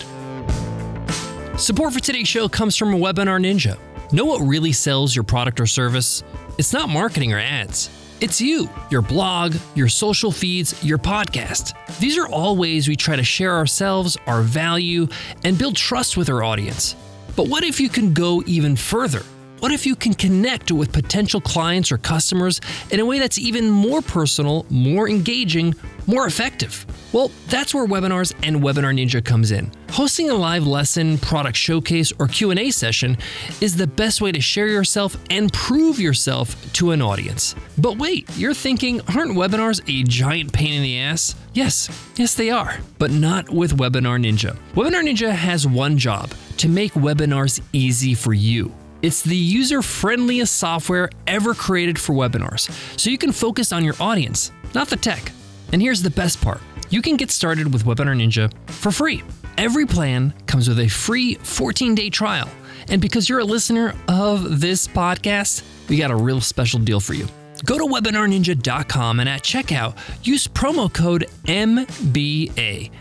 Support 1.57 1.93
for 1.93 2.01
today's 2.01 2.27
show 2.27 2.49
comes 2.49 2.75
from 2.75 2.93
a 2.93 2.97
Webinar 2.97 3.39
Ninja. 3.39 3.77
Know 4.11 4.25
what 4.25 4.41
really 4.41 4.73
sells 4.73 5.15
your 5.15 5.23
product 5.23 5.61
or 5.61 5.67
service? 5.67 6.21
It's 6.57 6.73
not 6.73 6.89
marketing 6.89 7.31
or 7.31 7.39
ads. 7.39 7.89
It's 8.19 8.41
you, 8.41 8.69
your 8.91 9.01
blog, 9.01 9.55
your 9.73 9.87
social 9.87 10.33
feeds, 10.33 10.83
your 10.83 10.97
podcast. 10.97 11.71
These 11.99 12.17
are 12.17 12.27
all 12.27 12.57
ways 12.57 12.89
we 12.89 12.97
try 12.97 13.15
to 13.15 13.23
share 13.23 13.53
ourselves, 13.53 14.17
our 14.27 14.41
value, 14.41 15.07
and 15.45 15.57
build 15.57 15.77
trust 15.77 16.17
with 16.17 16.29
our 16.29 16.43
audience. 16.43 16.97
But 17.37 17.47
what 17.47 17.63
if 17.63 17.79
you 17.79 17.87
can 17.87 18.11
go 18.11 18.43
even 18.45 18.75
further? 18.75 19.21
What 19.59 19.71
if 19.71 19.85
you 19.85 19.95
can 19.95 20.13
connect 20.13 20.71
with 20.71 20.91
potential 20.91 21.39
clients 21.39 21.91
or 21.91 21.97
customers 21.97 22.59
in 22.91 22.99
a 22.99 23.05
way 23.05 23.19
that's 23.19 23.39
even 23.39 23.69
more 23.69 24.01
personal, 24.01 24.65
more 24.69 25.07
engaging, 25.07 25.73
more 26.07 26.27
effective? 26.27 26.85
Well, 27.13 27.31
that's 27.47 27.73
where 27.73 27.87
webinars 27.87 28.33
and 28.43 28.57
Webinar 28.57 28.93
Ninja 28.93 29.23
comes 29.23 29.51
in. 29.51 29.71
Hosting 29.91 30.29
a 30.29 30.33
live 30.33 30.67
lesson, 30.67 31.17
product 31.17 31.55
showcase, 31.55 32.11
or 32.19 32.27
Q&A 32.27 32.69
session 32.69 33.17
is 33.61 33.77
the 33.77 33.87
best 33.87 34.19
way 34.19 34.33
to 34.33 34.41
share 34.41 34.67
yourself 34.67 35.15
and 35.29 35.51
prove 35.53 35.99
yourself 35.99 36.73
to 36.73 36.91
an 36.91 37.01
audience. 37.01 37.55
But 37.77 37.97
wait, 37.97 38.29
you're 38.35 38.53
thinking, 38.53 38.99
aren't 39.15 39.37
webinars 39.37 39.81
a 39.87 40.03
giant 40.03 40.51
pain 40.51 40.73
in 40.73 40.83
the 40.83 40.99
ass? 40.99 41.33
Yes, 41.53 41.89
yes 42.17 42.35
they 42.35 42.49
are, 42.51 42.77
but 42.99 43.11
not 43.11 43.49
with 43.49 43.77
Webinar 43.77 44.19
Ninja. 44.19 44.57
Webinar 44.73 45.07
Ninja 45.07 45.31
has 45.31 45.65
one 45.65 45.97
job, 45.97 46.31
to 46.57 46.67
make 46.67 46.91
webinars 46.93 47.61
easy 47.71 48.13
for 48.13 48.33
you. 48.33 48.73
It's 49.01 49.21
the 49.21 49.35
user 49.35 49.81
friendliest 49.81 50.55
software 50.55 51.09
ever 51.27 51.53
created 51.53 51.99
for 51.99 52.13
webinars, 52.13 52.69
so 52.99 53.09
you 53.09 53.17
can 53.17 53.31
focus 53.31 53.71
on 53.71 53.83
your 53.83 53.95
audience, 53.99 54.51
not 54.73 54.87
the 54.87 54.95
tech. 54.95 55.31
And 55.73 55.81
here's 55.81 56.01
the 56.01 56.09
best 56.09 56.41
part 56.41 56.61
you 56.89 57.01
can 57.01 57.17
get 57.17 57.31
started 57.31 57.71
with 57.73 57.85
Webinar 57.85 58.15
Ninja 58.15 58.51
for 58.67 58.91
free. 58.91 59.23
Every 59.57 59.85
plan 59.85 60.33
comes 60.47 60.67
with 60.67 60.79
a 60.79 60.87
free 60.87 61.35
14 61.35 61.95
day 61.95 62.09
trial. 62.09 62.49
And 62.87 63.01
because 63.01 63.27
you're 63.27 63.39
a 63.39 63.45
listener 63.45 63.93
of 64.07 64.61
this 64.61 64.87
podcast, 64.87 65.63
we 65.89 65.97
got 65.97 66.11
a 66.11 66.15
real 66.15 66.39
special 66.39 66.79
deal 66.79 66.99
for 66.99 67.13
you. 67.13 67.27
Go 67.65 67.77
to 67.77 67.85
webinarninja.com 67.85 69.19
and 69.19 69.27
at 69.27 69.41
checkout, 69.41 69.97
use 70.25 70.47
promo 70.47 70.91
code 70.91 71.25
MBA, 71.45 72.91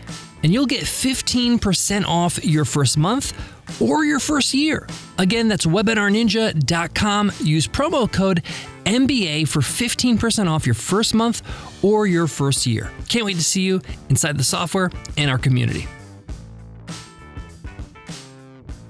and 0.43 0.53
you'll 0.53 0.65
get 0.65 0.83
15% 0.83 2.05
off 2.05 2.43
your 2.43 2.65
first 2.65 2.97
month 2.97 3.33
or 3.81 4.05
your 4.05 4.19
first 4.19 4.53
year. 4.53 4.87
Again, 5.17 5.47
that's 5.47 5.65
webinarninja.com. 5.65 7.31
Use 7.39 7.67
promo 7.67 8.11
code 8.11 8.43
MBA 8.85 9.47
for 9.47 9.61
15% 9.61 10.49
off 10.49 10.65
your 10.65 10.75
first 10.75 11.13
month 11.13 11.41
or 11.83 12.05
your 12.05 12.27
first 12.27 12.65
year. 12.65 12.91
Can't 13.07 13.25
wait 13.25 13.37
to 13.37 13.43
see 13.43 13.61
you 13.61 13.81
inside 14.09 14.37
the 14.37 14.43
software 14.43 14.91
and 15.17 15.29
our 15.29 15.37
community. 15.37 15.87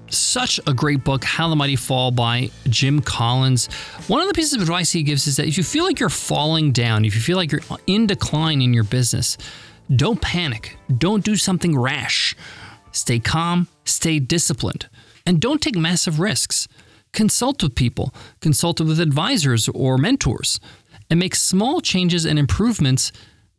Such 0.10 0.60
a 0.66 0.74
great 0.74 1.04
book, 1.04 1.24
How 1.24 1.50
the 1.50 1.56
Mighty 1.56 1.76
Fall 1.76 2.12
by 2.12 2.50
Jim 2.70 3.02
Collins. 3.02 3.68
One 4.08 4.22
of 4.22 4.28
the 4.28 4.34
pieces 4.34 4.54
of 4.54 4.62
advice 4.62 4.92
he 4.92 5.04
gives 5.04 5.28
is 5.28 5.38
that 5.38 5.48
if 5.48 5.58
you 5.58 5.64
feel 5.64 5.84
like 5.84 6.00
you're 6.00 6.10
falling 6.10 6.72
down, 6.72 7.06
if 7.06 7.16
you 7.16 7.22
feel 7.22 7.38
like 7.38 7.52
you're 7.52 7.62
in 7.88 8.08
decline 8.08 8.62
in 8.62 8.74
your 8.74 8.84
business, 8.84 9.38
don't 9.94 10.22
panic. 10.22 10.78
Don't 10.98 11.24
do 11.24 11.36
something 11.36 11.78
rash. 11.78 12.36
Stay 12.92 13.20
calm, 13.20 13.68
stay 13.84 14.20
disciplined, 14.20 14.88
and 15.26 15.40
don't 15.40 15.62
take 15.62 15.76
massive 15.76 16.20
risks. 16.20 16.68
Consult 17.14 17.64
with 17.64 17.76
people, 17.76 18.14
consult 18.42 18.82
with 18.82 19.00
advisors 19.00 19.70
or 19.70 19.98
mentors, 19.98 20.60
and 21.10 21.20
make 21.20 21.36
small 21.36 21.80
changes 21.82 22.26
and 22.26 22.38
improvements 22.38 23.12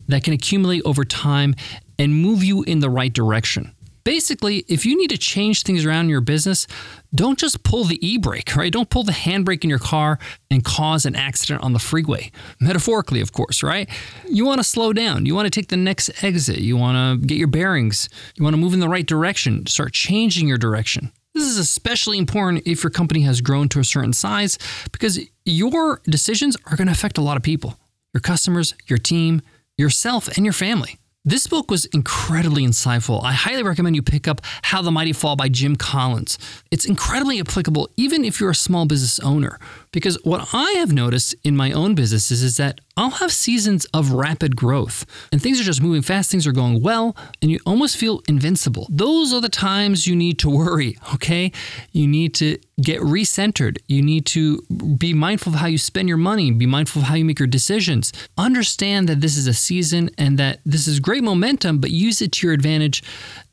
that 0.08 0.24
can 0.24 0.32
accumulate 0.32 0.82
over 0.84 1.04
time 1.04 1.54
and 1.98 2.14
move 2.14 2.44
you 2.44 2.62
in 2.64 2.80
the 2.80 2.90
right 2.90 3.12
direction. 3.12 3.72
Basically, 4.04 4.58
if 4.68 4.86
you 4.86 4.96
need 4.96 5.10
to 5.10 5.18
change 5.18 5.64
things 5.64 5.84
around 5.84 6.04
in 6.04 6.10
your 6.10 6.20
business, 6.20 6.68
don't 7.12 7.40
just 7.40 7.64
pull 7.64 7.82
the 7.82 7.98
e 8.06 8.18
brake, 8.18 8.54
right? 8.54 8.72
Don't 8.72 8.88
pull 8.88 9.02
the 9.02 9.10
handbrake 9.10 9.64
in 9.64 9.70
your 9.70 9.80
car 9.80 10.20
and 10.48 10.64
cause 10.64 11.06
an 11.06 11.16
accident 11.16 11.64
on 11.64 11.72
the 11.72 11.80
freeway. 11.80 12.30
Metaphorically, 12.60 13.20
of 13.20 13.32
course, 13.32 13.64
right? 13.64 13.88
You 14.28 14.46
want 14.46 14.60
to 14.60 14.64
slow 14.64 14.92
down. 14.92 15.26
You 15.26 15.34
want 15.34 15.46
to 15.46 15.50
take 15.50 15.70
the 15.70 15.76
next 15.76 16.22
exit. 16.22 16.58
You 16.58 16.76
want 16.76 17.20
to 17.20 17.26
get 17.26 17.36
your 17.36 17.48
bearings. 17.48 18.08
You 18.36 18.44
want 18.44 18.54
to 18.54 18.60
move 18.60 18.74
in 18.74 18.80
the 18.80 18.88
right 18.88 19.04
direction, 19.06 19.66
start 19.66 19.92
changing 19.92 20.46
your 20.46 20.58
direction. 20.58 21.10
This 21.36 21.48
is 21.48 21.58
especially 21.58 22.16
important 22.16 22.66
if 22.66 22.82
your 22.82 22.88
company 22.88 23.20
has 23.20 23.42
grown 23.42 23.68
to 23.68 23.78
a 23.78 23.84
certain 23.84 24.14
size 24.14 24.58
because 24.90 25.20
your 25.44 26.00
decisions 26.04 26.56
are 26.64 26.76
going 26.76 26.86
to 26.86 26.92
affect 26.94 27.18
a 27.18 27.20
lot 27.20 27.36
of 27.36 27.42
people 27.42 27.78
your 28.14 28.22
customers, 28.22 28.74
your 28.86 28.96
team, 28.96 29.42
yourself, 29.76 30.28
and 30.28 30.46
your 30.46 30.54
family. 30.54 30.98
This 31.28 31.48
book 31.48 31.72
was 31.72 31.86
incredibly 31.86 32.64
insightful. 32.64 33.20
I 33.24 33.32
highly 33.32 33.64
recommend 33.64 33.96
you 33.96 34.02
pick 34.02 34.28
up 34.28 34.40
How 34.62 34.80
the 34.80 34.92
Mighty 34.92 35.12
Fall 35.12 35.34
by 35.34 35.48
Jim 35.48 35.74
Collins. 35.74 36.38
It's 36.70 36.84
incredibly 36.84 37.40
applicable 37.40 37.90
even 37.96 38.24
if 38.24 38.38
you're 38.38 38.50
a 38.50 38.54
small 38.54 38.86
business 38.86 39.18
owner. 39.18 39.58
Because 39.90 40.16
what 40.22 40.50
I 40.52 40.70
have 40.78 40.92
noticed 40.92 41.34
in 41.42 41.56
my 41.56 41.72
own 41.72 41.96
businesses 41.96 42.44
is 42.44 42.58
that 42.58 42.80
I'll 42.96 43.10
have 43.10 43.32
seasons 43.32 43.86
of 43.86 44.12
rapid 44.12 44.54
growth 44.54 45.04
and 45.32 45.42
things 45.42 45.60
are 45.60 45.64
just 45.64 45.82
moving 45.82 46.02
fast, 46.02 46.30
things 46.30 46.46
are 46.46 46.52
going 46.52 46.80
well, 46.80 47.16
and 47.42 47.50
you 47.50 47.58
almost 47.66 47.96
feel 47.96 48.22
invincible. 48.28 48.86
Those 48.88 49.32
are 49.32 49.40
the 49.40 49.48
times 49.48 50.06
you 50.06 50.14
need 50.14 50.38
to 50.38 50.48
worry, 50.48 50.96
okay? 51.14 51.50
You 51.90 52.06
need 52.06 52.34
to 52.34 52.56
get 52.80 53.00
recentered. 53.00 53.78
You 53.86 54.02
need 54.02 54.26
to 54.26 54.60
be 54.98 55.14
mindful 55.14 55.54
of 55.54 55.60
how 55.60 55.66
you 55.66 55.78
spend 55.78 56.08
your 56.08 56.18
money, 56.18 56.50
be 56.50 56.66
mindful 56.66 57.02
of 57.02 57.08
how 57.08 57.14
you 57.14 57.24
make 57.24 57.38
your 57.38 57.46
decisions. 57.46 58.12
Understand 58.36 59.08
that 59.08 59.20
this 59.20 59.36
is 59.36 59.46
a 59.46 59.54
season 59.54 60.10
and 60.18 60.38
that 60.38 60.60
this 60.66 60.86
is 60.86 61.00
great 61.00 61.24
momentum, 61.24 61.78
but 61.78 61.90
use 61.90 62.20
it 62.20 62.32
to 62.32 62.46
your 62.46 62.54
advantage 62.54 63.02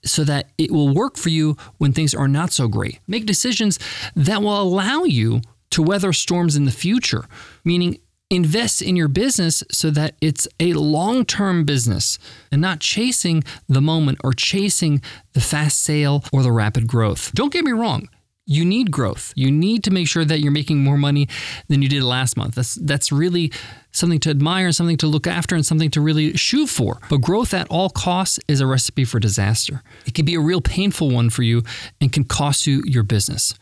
so 0.03 0.23
that 0.25 0.49
it 0.57 0.71
will 0.71 0.93
work 0.93 1.15
for 1.15 1.29
you 1.29 1.55
when 1.77 1.93
things 1.93 2.13
are 2.13 2.27
not 2.27 2.51
so 2.51 2.67
great. 2.67 2.99
Make 3.07 3.25
decisions 3.25 3.79
that 4.15 4.41
will 4.41 4.61
allow 4.61 5.03
you 5.03 5.41
to 5.71 5.81
weather 5.81 6.13
storms 6.13 6.55
in 6.55 6.65
the 6.65 6.71
future, 6.71 7.25
meaning 7.63 7.99
invest 8.29 8.81
in 8.81 8.95
your 8.95 9.07
business 9.07 9.63
so 9.71 9.89
that 9.91 10.15
it's 10.19 10.47
a 10.59 10.73
long 10.73 11.23
term 11.23 11.65
business 11.65 12.19
and 12.51 12.61
not 12.61 12.79
chasing 12.79 13.43
the 13.69 13.81
moment 13.81 14.19
or 14.23 14.33
chasing 14.33 15.01
the 15.33 15.41
fast 15.41 15.79
sale 15.79 16.23
or 16.33 16.43
the 16.43 16.51
rapid 16.51 16.87
growth. 16.87 17.31
Don't 17.33 17.53
get 17.53 17.63
me 17.63 17.71
wrong. 17.71 18.09
You 18.45 18.65
need 18.65 18.91
growth. 18.91 19.31
You 19.35 19.51
need 19.51 19.85
to 19.85 19.91
make 19.91 20.07
sure 20.07 20.25
that 20.25 20.41
you're 20.41 20.51
making 20.51 20.83
more 20.83 20.97
money 20.97 21.29
than 21.69 21.81
you 21.81 21.87
did 21.87 22.03
last 22.03 22.35
month. 22.35 22.55
That's 22.55 22.75
that's 22.75 23.09
really 23.09 23.53
something 23.91 24.19
to 24.19 24.29
admire, 24.29 24.73
something 24.73 24.97
to 24.97 25.07
look 25.07 25.27
after, 25.27 25.55
and 25.55 25.65
something 25.65 25.89
to 25.91 26.01
really 26.01 26.35
shoot 26.35 26.67
for. 26.67 26.99
But 27.09 27.21
growth 27.21 27.53
at 27.53 27.67
all 27.69 27.89
costs 27.89 28.39
is 28.49 28.59
a 28.59 28.67
recipe 28.67 29.05
for 29.05 29.19
disaster. 29.19 29.81
It 30.05 30.13
can 30.13 30.25
be 30.25 30.35
a 30.35 30.41
real 30.41 30.59
painful 30.59 31.09
one 31.09 31.29
for 31.29 31.43
you 31.43 31.63
and 32.01 32.11
can 32.11 32.25
cost 32.25 32.67
you 32.67 32.83
your 32.85 33.03
business. 33.03 33.53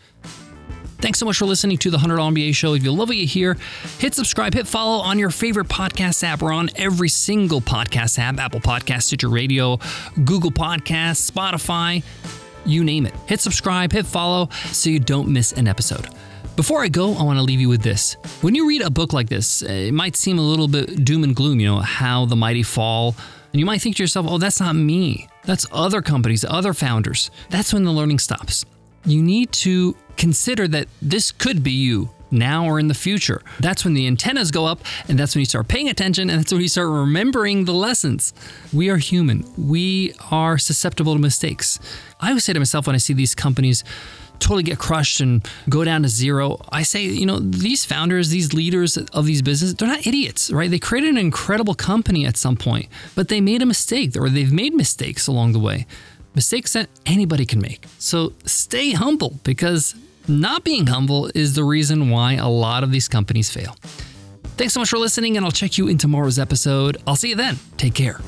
Thanks 0.97 1.17
so 1.17 1.25
much 1.25 1.37
for 1.37 1.45
listening 1.45 1.79
to 1.79 1.89
the 1.89 1.97
$100 1.97 2.09
MBA 2.31 2.53
show. 2.53 2.75
If 2.75 2.83
you 2.83 2.91
love 2.91 3.09
what 3.09 3.17
you 3.17 3.25
hear, 3.25 3.57
hit 3.97 4.13
subscribe, 4.13 4.53
hit 4.53 4.67
follow 4.67 4.99
on 5.01 5.17
your 5.17 5.31
favorite 5.31 5.67
podcast 5.67 6.23
app. 6.23 6.43
We're 6.43 6.53
on 6.53 6.69
every 6.75 7.09
single 7.09 7.59
podcast 7.59 8.19
app 8.19 8.39
Apple 8.39 8.59
Podcasts, 8.59 9.03
Stitcher 9.03 9.29
Radio, 9.29 9.77
Google 10.25 10.51
Podcasts, 10.51 11.29
Spotify, 11.29 12.03
you 12.65 12.83
name 12.83 13.05
it. 13.05 13.13
Hit 13.27 13.39
subscribe, 13.39 13.91
hit 13.91 14.05
follow 14.05 14.49
so 14.71 14.89
you 14.89 14.99
don't 14.99 15.27
miss 15.27 15.51
an 15.53 15.67
episode. 15.67 16.07
Before 16.55 16.83
I 16.83 16.89
go, 16.89 17.13
I 17.15 17.23
want 17.23 17.39
to 17.39 17.43
leave 17.43 17.61
you 17.61 17.69
with 17.69 17.81
this. 17.81 18.15
When 18.41 18.55
you 18.55 18.67
read 18.67 18.81
a 18.81 18.89
book 18.89 19.13
like 19.13 19.29
this, 19.29 19.61
it 19.61 19.93
might 19.93 20.15
seem 20.15 20.37
a 20.37 20.41
little 20.41 20.67
bit 20.67 21.05
doom 21.05 21.23
and 21.23 21.35
gloom, 21.35 21.59
you 21.59 21.67
know, 21.67 21.79
how 21.79 22.25
the 22.25 22.35
mighty 22.35 22.63
fall. 22.63 23.15
And 23.53 23.59
you 23.59 23.65
might 23.65 23.81
think 23.81 23.95
to 23.95 24.03
yourself, 24.03 24.25
oh, 24.29 24.37
that's 24.37 24.59
not 24.59 24.75
me. 24.75 25.27
That's 25.43 25.65
other 25.71 26.01
companies, 26.01 26.45
other 26.45 26.73
founders. 26.73 27.31
That's 27.49 27.73
when 27.73 27.83
the 27.83 27.91
learning 27.91 28.19
stops. 28.19 28.65
You 29.05 29.23
need 29.23 29.51
to 29.53 29.95
consider 30.17 30.67
that 30.67 30.87
this 31.01 31.31
could 31.31 31.63
be 31.63 31.71
you 31.71 32.09
now 32.31 32.65
or 32.65 32.79
in 32.79 32.87
the 32.87 32.93
future. 32.93 33.41
That's 33.59 33.83
when 33.83 33.93
the 33.93 34.07
antennas 34.07 34.51
go 34.51 34.65
up, 34.65 34.79
and 35.07 35.17
that's 35.19 35.35
when 35.35 35.41
you 35.41 35.45
start 35.45 35.67
paying 35.67 35.89
attention, 35.89 36.29
and 36.29 36.39
that's 36.39 36.51
when 36.51 36.61
you 36.61 36.67
start 36.67 36.89
remembering 36.89 37.65
the 37.65 37.73
lessons. 37.73 38.33
We 38.73 38.89
are 38.89 38.97
human, 38.97 39.45
we 39.57 40.13
are 40.31 40.57
susceptible 40.57 41.13
to 41.13 41.19
mistakes. 41.19 41.79
I 42.19 42.29
always 42.29 42.43
say 42.43 42.53
to 42.53 42.59
myself 42.59 42.87
when 42.87 42.95
I 42.95 42.99
see 42.99 43.13
these 43.13 43.35
companies 43.35 43.83
totally 44.41 44.63
get 44.63 44.79
crushed 44.79 45.21
and 45.21 45.47
go 45.69 45.83
down 45.83 46.01
to 46.01 46.09
zero. 46.09 46.57
I 46.71 46.83
say, 46.83 47.03
you 47.03 47.25
know, 47.25 47.39
these 47.39 47.85
founders, 47.85 48.29
these 48.29 48.53
leaders 48.53 48.97
of 48.97 49.25
these 49.25 49.41
businesses, 49.41 49.75
they're 49.75 49.87
not 49.87 50.05
idiots, 50.05 50.51
right? 50.51 50.69
They 50.69 50.79
created 50.79 51.11
an 51.11 51.17
incredible 51.17 51.75
company 51.75 52.25
at 52.25 52.37
some 52.37 52.57
point, 52.57 52.89
but 53.15 53.27
they 53.27 53.39
made 53.39 53.61
a 53.61 53.65
mistake 53.65 54.17
or 54.17 54.29
they've 54.29 54.51
made 54.51 54.73
mistakes 54.73 55.27
along 55.27 55.53
the 55.53 55.59
way. 55.59 55.85
Mistakes 56.33 56.73
that 56.73 56.89
anybody 57.05 57.45
can 57.45 57.61
make. 57.61 57.85
So 57.99 58.33
stay 58.45 58.91
humble 58.91 59.39
because 59.43 59.95
not 60.27 60.63
being 60.63 60.87
humble 60.87 61.29
is 61.35 61.55
the 61.55 61.63
reason 61.63 62.09
why 62.09 62.33
a 62.33 62.47
lot 62.47 62.83
of 62.83 62.91
these 62.91 63.07
companies 63.07 63.49
fail. 63.49 63.75
Thanks 64.57 64.73
so 64.73 64.79
much 64.79 64.89
for 64.89 64.97
listening, 64.97 65.37
and 65.37 65.45
I'll 65.45 65.51
check 65.51 65.77
you 65.77 65.87
in 65.87 65.97
tomorrow's 65.97 66.37
episode. 66.37 66.97
I'll 67.07 67.15
see 67.15 67.29
you 67.29 67.35
then. 67.35 67.57
Take 67.77 67.95
care. 67.95 68.19